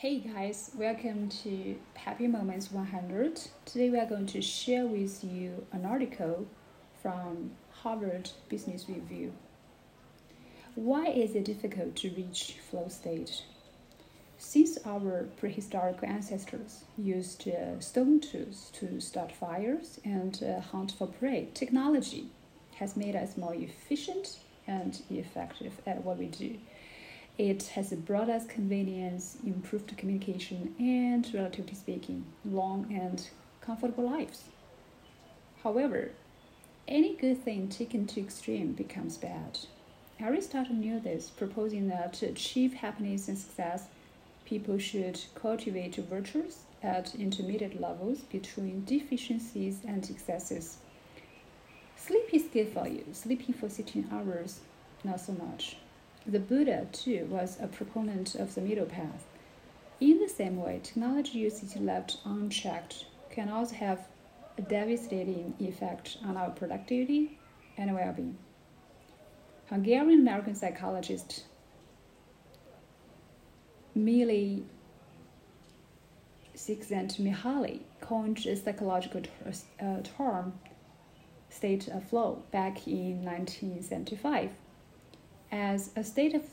Hey 0.00 0.20
guys, 0.20 0.70
welcome 0.78 1.28
to 1.44 1.76
Happy 1.92 2.26
Moments 2.26 2.72
100. 2.72 3.38
Today 3.66 3.90
we 3.90 3.98
are 3.98 4.06
going 4.06 4.24
to 4.28 4.40
share 4.40 4.86
with 4.86 5.22
you 5.22 5.66
an 5.72 5.84
article 5.84 6.46
from 7.02 7.50
Harvard 7.70 8.30
Business 8.48 8.88
Review. 8.88 9.34
Why 10.74 11.08
is 11.08 11.34
it 11.34 11.44
difficult 11.44 11.96
to 11.96 12.08
reach 12.12 12.56
flow 12.70 12.88
state? 12.88 13.42
Since 14.38 14.78
our 14.86 15.28
prehistoric 15.36 15.98
ancestors 16.02 16.84
used 16.96 17.46
uh, 17.46 17.78
stone 17.80 18.20
tools 18.20 18.70
to 18.76 19.02
start 19.02 19.30
fires 19.30 20.00
and 20.02 20.42
uh, 20.42 20.62
hunt 20.62 20.92
for 20.92 21.08
prey, 21.08 21.48
technology 21.52 22.30
has 22.76 22.96
made 22.96 23.16
us 23.16 23.36
more 23.36 23.54
efficient 23.54 24.38
and 24.66 25.02
effective 25.10 25.74
at 25.86 26.02
what 26.02 26.16
we 26.16 26.28
do. 26.28 26.56
It 27.40 27.68
has 27.68 27.90
brought 27.94 28.28
us 28.28 28.44
convenience, 28.44 29.38
improved 29.46 29.96
communication, 29.96 30.74
and, 30.78 31.26
relatively 31.32 31.72
speaking, 31.72 32.26
long 32.44 32.92
and 32.92 33.30
comfortable 33.62 34.04
lives. 34.10 34.44
However, 35.62 36.10
any 36.86 37.16
good 37.16 37.42
thing 37.42 37.70
taken 37.70 38.06
to 38.08 38.20
extreme 38.20 38.72
becomes 38.72 39.16
bad. 39.16 39.58
Aristotle 40.20 40.74
knew 40.74 41.00
this, 41.00 41.30
proposing 41.30 41.88
that 41.88 42.12
to 42.18 42.26
achieve 42.26 42.74
happiness 42.74 43.26
and 43.26 43.38
success, 43.38 43.86
people 44.44 44.76
should 44.76 45.18
cultivate 45.34 45.96
virtues 45.96 46.58
at 46.82 47.14
intermediate 47.14 47.80
levels 47.80 48.20
between 48.20 48.84
deficiencies 48.84 49.78
and 49.88 50.10
excesses. 50.10 50.76
Sleep 51.96 52.28
is 52.34 52.44
good 52.52 52.68
for 52.68 52.86
you. 52.86 53.06
Sleeping 53.14 53.54
for 53.54 53.70
16 53.70 54.10
hours, 54.12 54.60
not 55.04 55.20
so 55.20 55.32
much. 55.32 55.76
The 56.26 56.38
Buddha, 56.38 56.86
too, 56.92 57.26
was 57.30 57.58
a 57.60 57.66
proponent 57.66 58.34
of 58.34 58.54
the 58.54 58.60
middle 58.60 58.86
path. 58.86 59.26
In 60.00 60.18
the 60.18 60.28
same 60.28 60.56
way, 60.56 60.80
technology 60.82 61.38
usage 61.38 61.76
left 61.80 62.18
unchecked 62.24 63.06
can 63.30 63.48
also 63.48 63.74
have 63.74 64.06
a 64.58 64.62
devastating 64.62 65.54
effect 65.58 66.18
on 66.24 66.36
our 66.36 66.50
productivity 66.50 67.38
and 67.76 67.94
well 67.94 68.12
being. 68.12 68.36
Hungarian 69.68 70.20
American 70.20 70.54
psychologist 70.54 71.44
Mihaly 73.96 74.64
Csikszentmihalyi 76.56 77.80
coined 78.00 78.44
a 78.46 78.56
psychological 78.56 79.22
uh, 79.80 80.00
term 80.02 80.52
state 81.48 81.88
of 81.88 82.04
flow 82.04 82.42
back 82.50 82.86
in 82.86 83.24
1975 83.24 84.50
as 85.50 85.90
a 85.96 86.04
state 86.04 86.34
of 86.34 86.44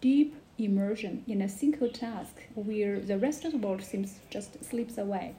deep 0.00 0.34
immersion 0.58 1.24
in 1.26 1.42
a 1.42 1.48
single 1.48 1.88
task 1.88 2.42
where 2.54 3.00
the 3.00 3.18
rest 3.18 3.44
of 3.44 3.52
the 3.52 3.58
world 3.58 3.82
seems 3.82 4.20
just 4.30 4.64
slips 4.64 4.98
away. 4.98 5.34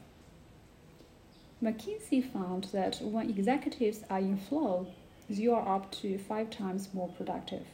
McKinsey 1.63 2.21
found 2.31 2.65
that 2.73 2.99
when 3.01 3.29
executives 3.29 4.01
are 4.09 4.19
in 4.19 4.37
flow, 4.37 4.87
they 5.29 5.47
are 5.47 5.75
up 5.75 5.91
to 5.91 6.17
five 6.17 6.49
times 6.49 6.93
more 6.93 7.07
productive. 7.09 7.65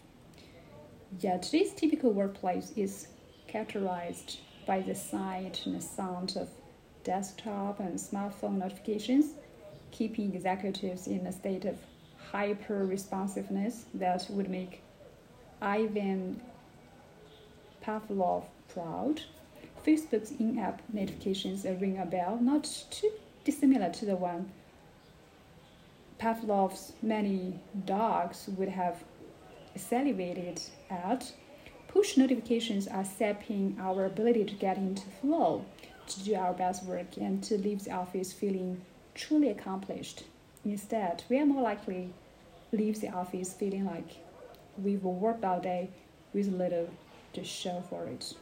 Yet 1.20 1.44
today's 1.44 1.74
typical 1.74 2.12
workplace 2.12 2.72
is 2.76 3.08
characterized 3.48 4.40
by 4.66 4.82
the 4.82 4.96
sight 4.96 5.66
and 5.66 5.82
sound 5.84 6.38
of 6.38 6.48
desktop 7.04 7.80
and 7.80 7.98
smartphone 7.98 8.60
notifications, 8.60 9.34
keeping 9.92 10.34
executives 10.34 11.08
in 11.08 11.26
a 11.28 11.32
state 11.32 11.66
of 11.66 11.78
hyper 12.32 12.86
responsiveness 12.86 13.86
that 13.96 14.26
would 14.30 14.50
make 14.50 14.84
Ivan 15.62 16.42
Pavlov 17.84 18.46
proud. 18.74 19.22
Facebook's 19.86 20.32
in 20.32 20.60
app 20.60 20.82
notifications 20.92 21.66
ring 21.66 21.98
a 21.98 22.06
bell, 22.06 22.38
not 22.42 22.86
too 22.90 23.12
dissimilar 23.44 23.90
to 23.92 24.06
the 24.06 24.16
one 24.16 24.52
Pavlov's 26.22 26.94
many 27.02 27.60
dogs 27.86 28.48
would 28.56 28.70
have 28.70 29.04
salivated 29.76 30.62
at. 30.90 31.34
Push 31.88 32.16
notifications 32.16 32.88
are 32.88 33.04
sapping 33.04 33.76
our 33.82 34.06
ability 34.06 34.46
to 34.46 34.54
get 34.54 34.78
into 34.78 35.02
flow, 35.20 35.66
to 36.08 36.24
do 36.24 36.36
our 36.36 36.54
best 36.54 36.86
work, 36.86 37.18
and 37.18 37.44
to 37.44 37.58
leave 37.58 37.84
the 37.84 37.92
office 37.92 38.32
feeling 38.32 38.82
truly 39.16 39.50
accomplished. 39.50 40.24
Instead, 40.64 41.24
we 41.28 41.40
are 41.40 41.46
more 41.46 41.64
likely 41.64 42.14
leave 42.72 43.02
the 43.02 43.10
office 43.10 43.54
feeling 43.54 43.86
like 43.86 44.18
we've 44.78 45.04
work 45.04 45.44
all 45.44 45.60
day 45.60 45.90
with 46.34 46.48
little 46.48 46.90
to 47.34 47.44
show 47.44 47.84
for 47.90 48.06
it. 48.06 48.34